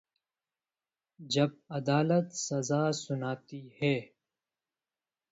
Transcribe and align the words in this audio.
جب 1.19 1.49
عدالت 1.69 2.31
سزا 2.37 2.91
سناتی 2.91 3.69
ہے۔ 3.81 3.95